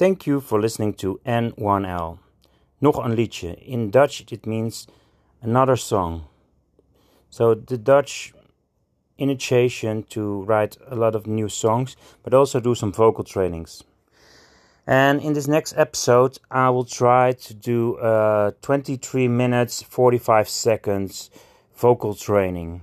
Thank 0.00 0.26
you 0.26 0.40
for 0.40 0.58
listening 0.58 0.94
to 0.94 1.20
N1L. 1.26 2.18
Nog 2.78 3.04
een 3.04 3.12
liedje. 3.12 3.54
In 3.54 3.90
Dutch 3.90 4.30
it 4.30 4.46
means 4.46 4.88
another 5.42 5.76
song. 5.76 6.22
So 7.28 7.54
the 7.64 7.82
Dutch 7.82 8.32
initiation 9.16 10.04
to 10.08 10.44
write 10.44 10.78
a 10.90 10.94
lot 10.94 11.14
of 11.14 11.26
new 11.26 11.48
songs, 11.48 11.96
but 12.22 12.32
also 12.32 12.60
do 12.60 12.74
some 12.74 12.92
vocal 12.92 13.24
trainings. 13.24 13.84
And 14.86 15.22
in 15.22 15.34
this 15.34 15.46
next 15.46 15.74
episode, 15.76 16.38
I 16.50 16.70
will 16.70 16.86
try 16.86 17.32
to 17.32 17.54
do 17.54 17.98
a 18.00 18.54
23 18.62 19.28
minutes 19.28 19.82
45 19.82 20.48
seconds 20.48 21.30
vocal 21.76 22.14
training. 22.14 22.80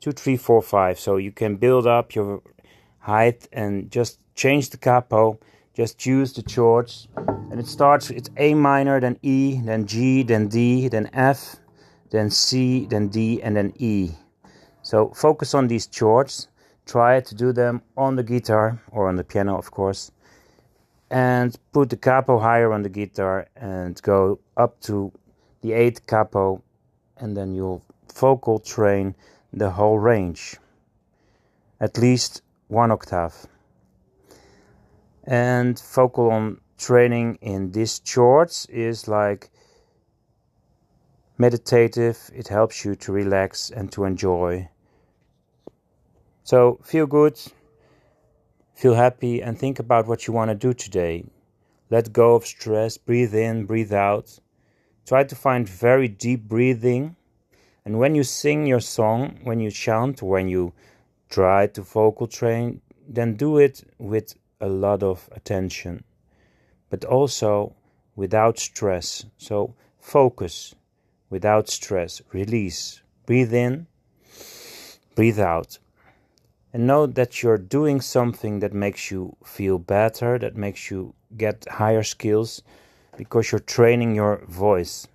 Two, 0.00 0.12
three, 0.12 0.36
four, 0.36 0.62
five. 0.62 0.98
So 0.98 1.18
you 1.18 1.30
can 1.30 1.56
build 1.56 1.86
up 1.86 2.16
your 2.16 2.42
height 2.98 3.48
and 3.52 3.92
just 3.92 4.18
change 4.34 4.70
the 4.70 4.76
capo. 4.76 5.38
Just 5.78 5.96
choose 5.96 6.32
the 6.32 6.42
chords, 6.42 7.06
and 7.16 7.60
it 7.60 7.68
starts. 7.68 8.10
It's 8.10 8.28
A 8.36 8.52
minor, 8.54 8.98
then 8.98 9.16
E, 9.22 9.60
then 9.62 9.86
G, 9.86 10.24
then 10.24 10.48
D, 10.48 10.88
then 10.88 11.08
F, 11.12 11.54
then 12.10 12.30
C, 12.30 12.84
then 12.86 13.06
D, 13.06 13.40
and 13.40 13.56
then 13.56 13.72
E. 13.76 14.10
So 14.82 15.10
focus 15.10 15.54
on 15.54 15.68
these 15.68 15.86
chords. 15.86 16.48
Try 16.84 17.20
to 17.20 17.32
do 17.32 17.52
them 17.52 17.82
on 17.96 18.16
the 18.16 18.24
guitar 18.24 18.82
or 18.90 19.08
on 19.08 19.14
the 19.14 19.22
piano, 19.22 19.56
of 19.56 19.70
course. 19.70 20.10
And 21.12 21.56
put 21.72 21.90
the 21.90 21.96
capo 21.96 22.40
higher 22.40 22.72
on 22.72 22.82
the 22.82 22.88
guitar 22.88 23.46
and 23.54 24.02
go 24.02 24.40
up 24.56 24.80
to 24.80 25.12
the 25.60 25.74
eighth 25.74 26.08
capo, 26.08 26.60
and 27.18 27.36
then 27.36 27.54
you'll 27.54 27.84
vocal 28.12 28.58
train 28.58 29.14
the 29.52 29.70
whole 29.70 30.00
range. 30.00 30.56
At 31.80 31.98
least 31.98 32.42
one 32.66 32.90
octave. 32.90 33.46
And 35.28 35.78
vocal 35.78 36.30
on 36.30 36.62
training 36.78 37.38
in 37.42 37.72
these 37.72 38.00
chords 38.00 38.64
is 38.70 39.06
like 39.06 39.50
meditative, 41.36 42.30
it 42.34 42.48
helps 42.48 42.82
you 42.82 42.94
to 42.94 43.12
relax 43.12 43.68
and 43.68 43.92
to 43.92 44.04
enjoy. 44.04 44.70
So 46.44 46.80
feel 46.82 47.06
good, 47.06 47.38
feel 48.74 48.94
happy, 48.94 49.42
and 49.42 49.58
think 49.58 49.78
about 49.78 50.06
what 50.06 50.26
you 50.26 50.32
want 50.32 50.48
to 50.48 50.54
do 50.54 50.72
today. 50.72 51.26
Let 51.90 52.10
go 52.14 52.34
of 52.34 52.46
stress, 52.46 52.96
breathe 52.96 53.34
in, 53.34 53.66
breathe 53.66 53.92
out. 53.92 54.38
Try 55.06 55.24
to 55.24 55.36
find 55.36 55.68
very 55.68 56.08
deep 56.08 56.48
breathing. 56.48 57.16
And 57.84 57.98
when 57.98 58.14
you 58.14 58.24
sing 58.24 58.66
your 58.66 58.80
song, 58.80 59.40
when 59.44 59.60
you 59.60 59.70
chant, 59.70 60.22
when 60.22 60.48
you 60.48 60.72
try 61.28 61.66
to 61.66 61.82
vocal 61.82 62.26
train, 62.26 62.80
then 63.06 63.34
do 63.34 63.58
it 63.58 63.84
with 63.98 64.34
a 64.60 64.68
lot 64.68 65.02
of 65.02 65.28
attention, 65.32 66.04
but 66.90 67.04
also 67.04 67.74
without 68.16 68.58
stress. 68.58 69.24
So 69.36 69.74
focus 69.98 70.74
without 71.30 71.68
stress, 71.68 72.22
release, 72.32 73.00
breathe 73.26 73.54
in, 73.54 73.86
breathe 75.14 75.38
out. 75.38 75.78
And 76.72 76.86
know 76.86 77.06
that 77.06 77.42
you're 77.42 77.58
doing 77.58 78.00
something 78.00 78.60
that 78.60 78.74
makes 78.74 79.10
you 79.10 79.36
feel 79.44 79.78
better, 79.78 80.38
that 80.38 80.56
makes 80.56 80.90
you 80.90 81.14
get 81.36 81.66
higher 81.70 82.02
skills, 82.02 82.62
because 83.16 83.50
you're 83.50 83.58
training 83.58 84.14
your 84.14 84.44
voice. 84.46 85.08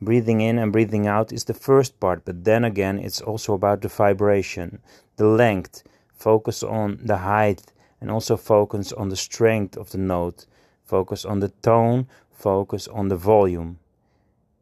Breathing 0.00 0.40
in 0.40 0.58
and 0.58 0.72
breathing 0.72 1.06
out 1.06 1.32
is 1.32 1.44
the 1.44 1.54
first 1.54 1.98
part, 2.00 2.24
but 2.24 2.44
then 2.44 2.64
again, 2.64 2.98
it's 2.98 3.20
also 3.20 3.54
about 3.54 3.82
the 3.82 3.88
vibration, 3.88 4.80
the 5.16 5.26
length. 5.26 5.82
Focus 6.14 6.62
on 6.62 6.98
the 7.02 7.18
height 7.18 7.71
and 8.02 8.10
also 8.10 8.36
focus 8.36 8.92
on 8.92 9.10
the 9.10 9.16
strength 9.16 9.76
of 9.76 9.92
the 9.92 9.98
note. 9.98 10.44
Focus 10.84 11.24
on 11.24 11.38
the 11.38 11.50
tone, 11.62 12.08
focus 12.32 12.88
on 12.88 13.08
the 13.08 13.16
volume. 13.16 13.78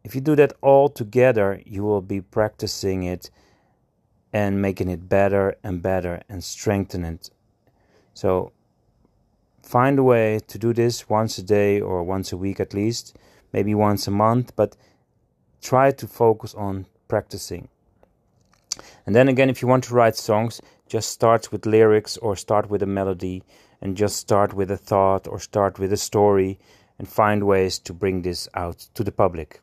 If 0.04 0.14
you 0.14 0.20
do 0.20 0.36
that 0.36 0.52
all 0.60 0.90
together, 0.90 1.62
you 1.64 1.82
will 1.82 2.02
be 2.02 2.20
practicing 2.20 3.02
it 3.02 3.30
and 4.30 4.60
making 4.60 4.90
it 4.90 5.08
better 5.08 5.56
and 5.64 5.80
better 5.82 6.22
and 6.28 6.44
strengthen 6.44 7.02
it. 7.02 7.30
So 8.12 8.52
find 9.62 9.98
a 9.98 10.02
way 10.02 10.40
to 10.46 10.58
do 10.58 10.74
this 10.74 11.08
once 11.08 11.38
a 11.38 11.42
day 11.42 11.80
or 11.80 12.02
once 12.02 12.32
a 12.32 12.36
week 12.36 12.60
at 12.60 12.74
least, 12.74 13.16
maybe 13.54 13.74
once 13.74 14.06
a 14.06 14.10
month, 14.10 14.54
but 14.54 14.76
try 15.62 15.92
to 15.92 16.06
focus 16.06 16.54
on 16.54 16.86
practicing. 17.08 17.68
And 19.06 19.16
then 19.16 19.28
again, 19.28 19.48
if 19.48 19.62
you 19.62 19.68
want 19.68 19.84
to 19.84 19.94
write 19.94 20.16
songs, 20.16 20.60
just 20.90 21.12
start 21.12 21.52
with 21.52 21.66
lyrics 21.66 22.16
or 22.16 22.34
start 22.34 22.68
with 22.68 22.82
a 22.82 22.86
melody 22.86 23.44
and 23.80 23.96
just 23.96 24.16
start 24.16 24.52
with 24.52 24.72
a 24.72 24.76
thought 24.76 25.28
or 25.28 25.38
start 25.38 25.78
with 25.78 25.92
a 25.92 25.96
story 25.96 26.58
and 26.98 27.08
find 27.08 27.44
ways 27.44 27.78
to 27.78 27.94
bring 27.94 28.22
this 28.22 28.48
out 28.54 28.88
to 28.94 29.04
the 29.04 29.12
public. 29.12 29.60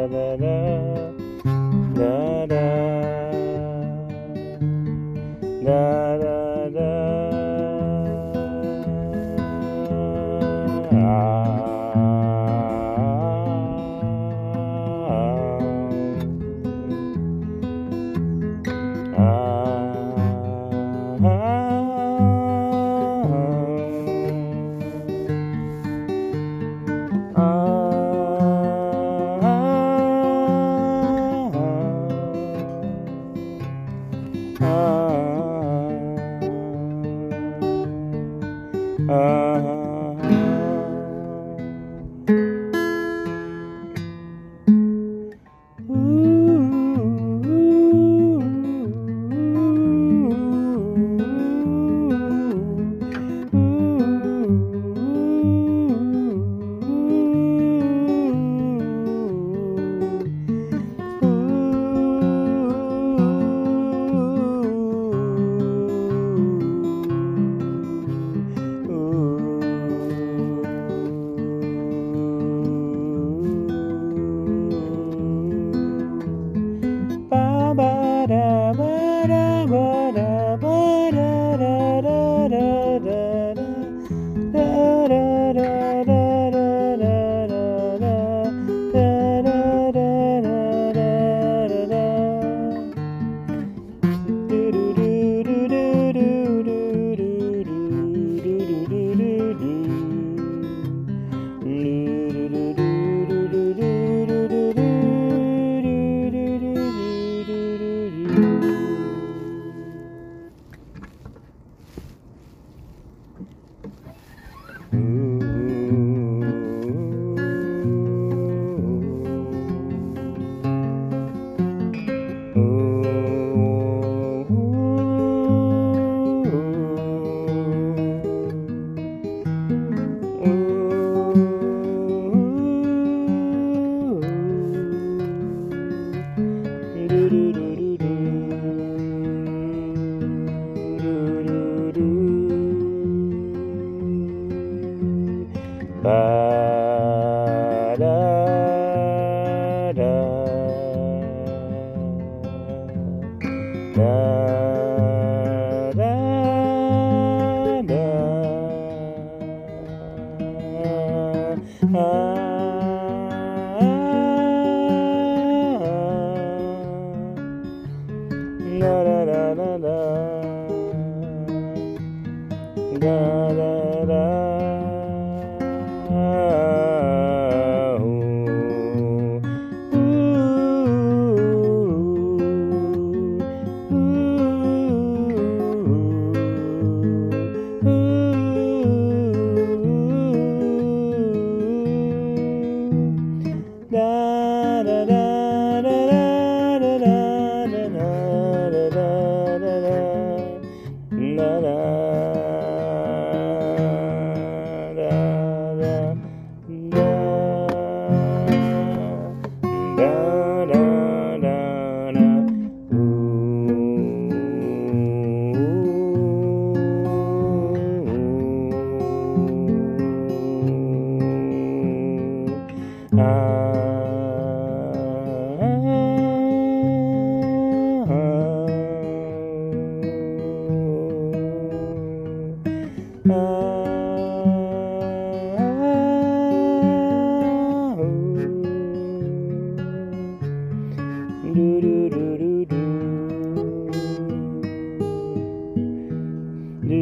Ooh, 0.00 0.38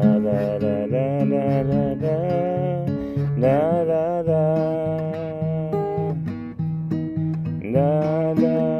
La 0.00 0.16
la 0.16 0.56
la 0.58 0.86
la 0.86 1.22
la 1.30 1.62
la 1.62 2.14
la 3.36 3.84
la 3.84 4.22
la. 4.22 4.40
da 7.72 8.34
da 8.34 8.79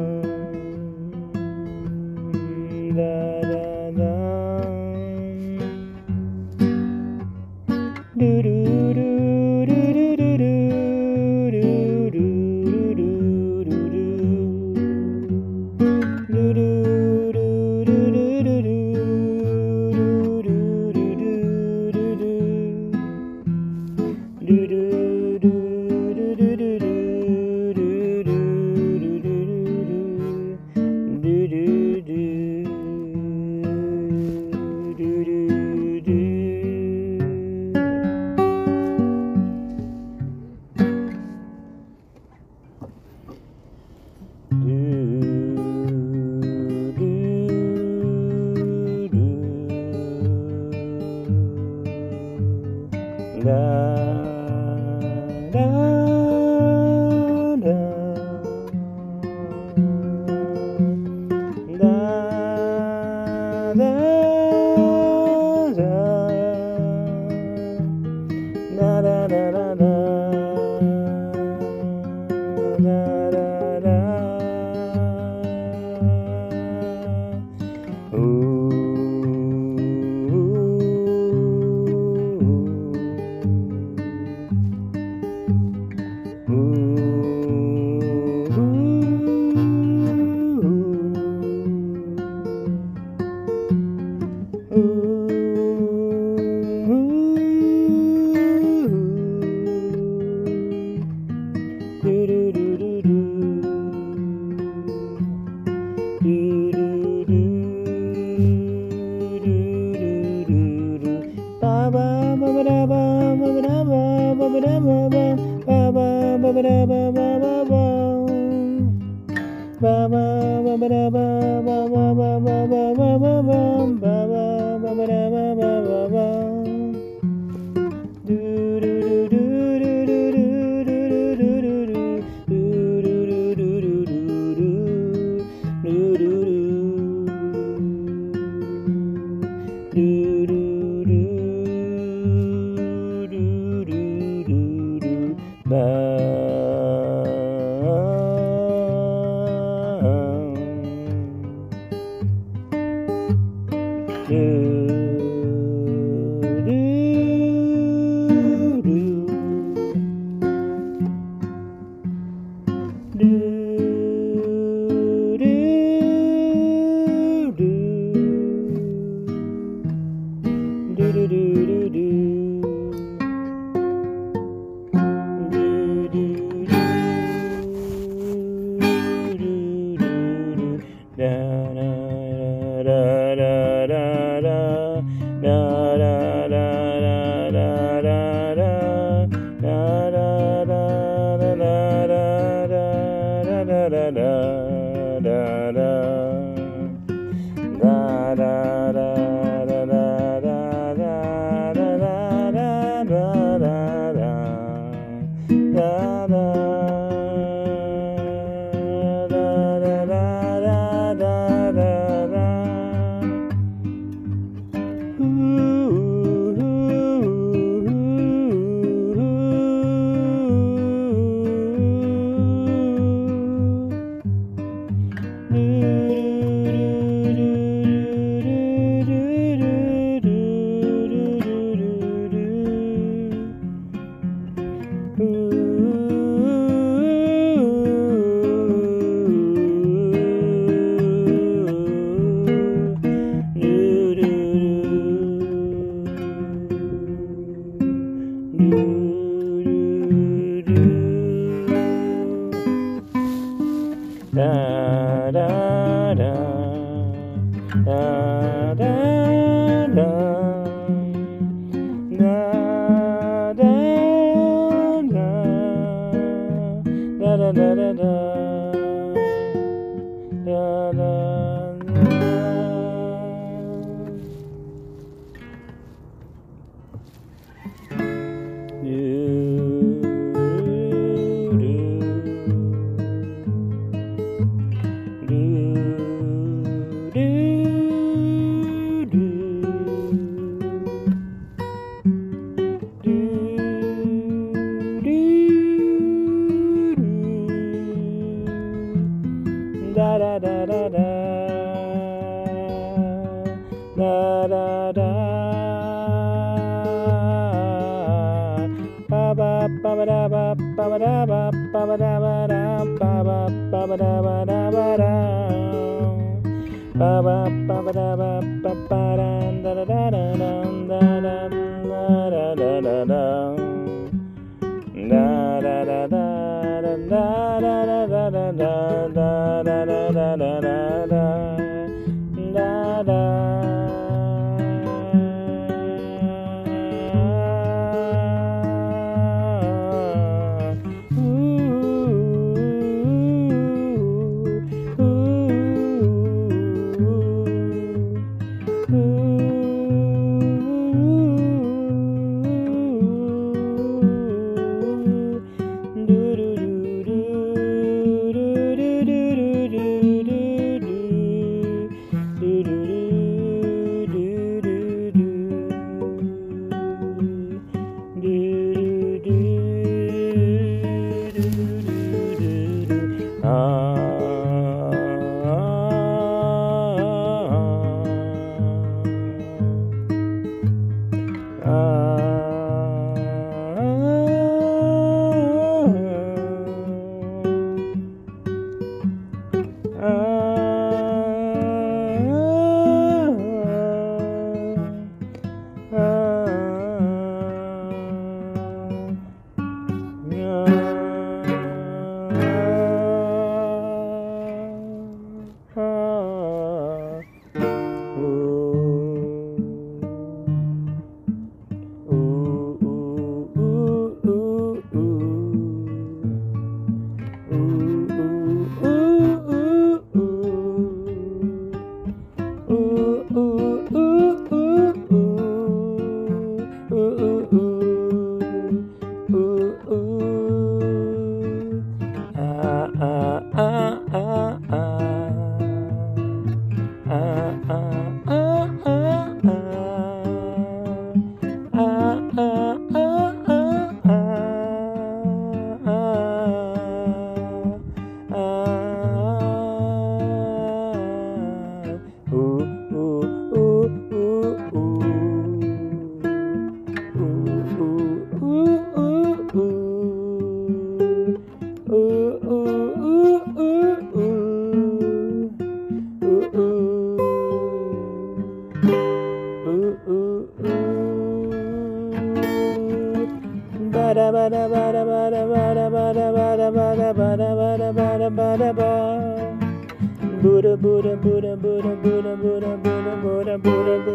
Buddha, 483.57 483.99
Buddha, 484.05 484.10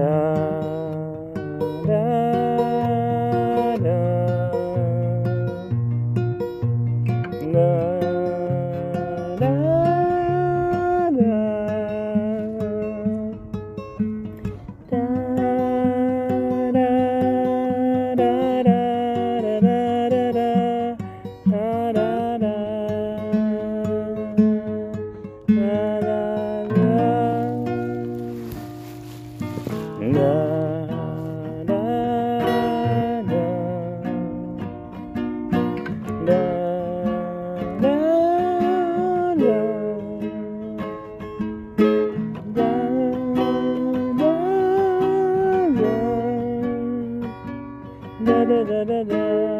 Yeah. 0.00 0.29
da 48.26 48.44
da 48.44 48.64
da 48.64 48.84
da 48.84 49.04
da 49.04 49.59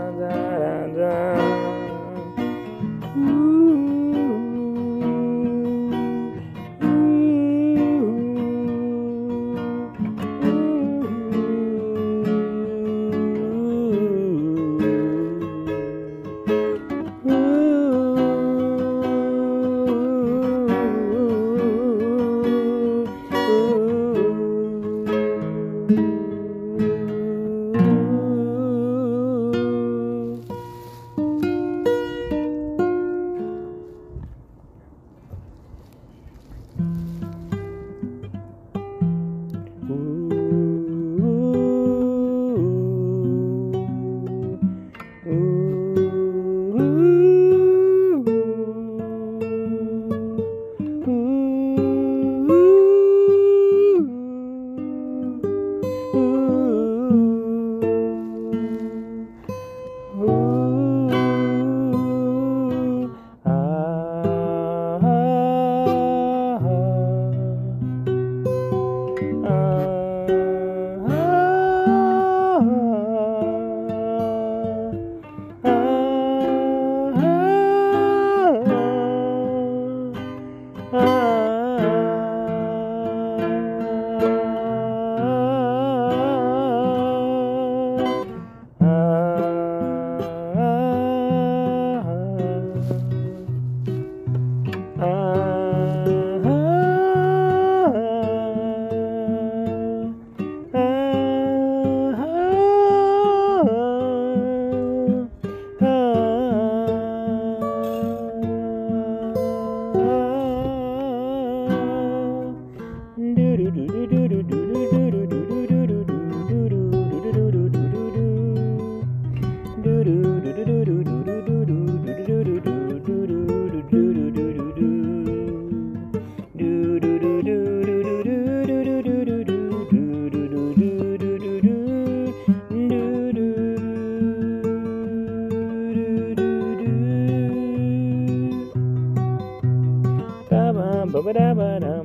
da 141.33 141.53
da 141.53 142.01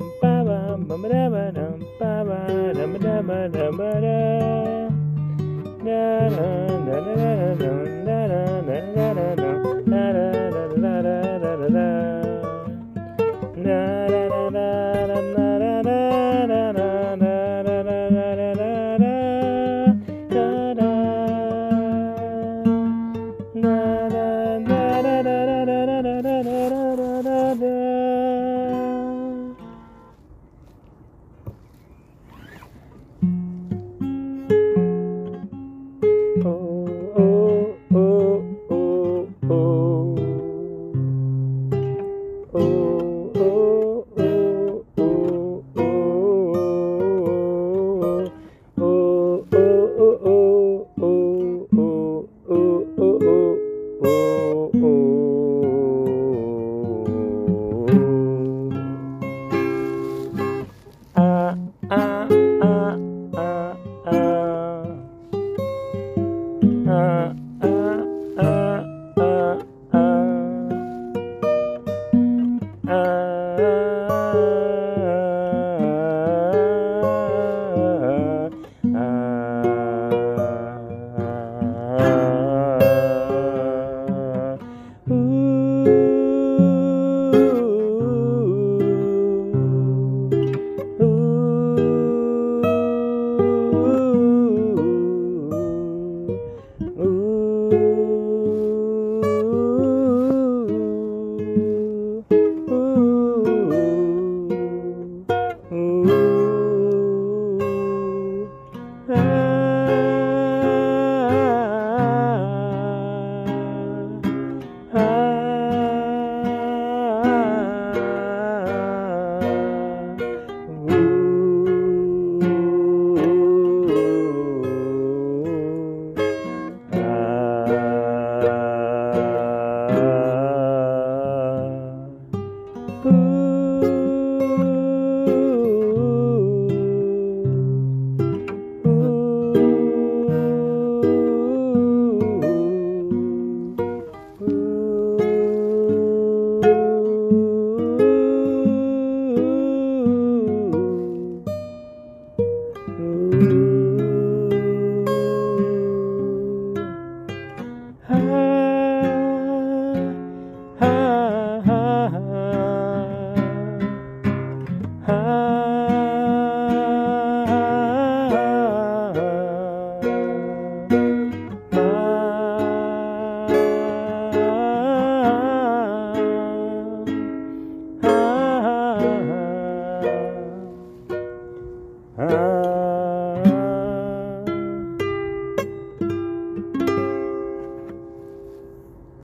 da 6.85 7.01
da 7.15 7.55
da 7.55 7.96